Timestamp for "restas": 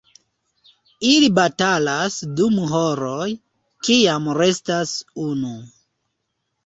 4.41-4.95